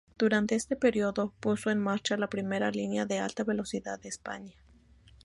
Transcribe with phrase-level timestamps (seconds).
[0.17, 4.57] Durante este periodo, puso en marcha la primera línea de alta velocidad de España.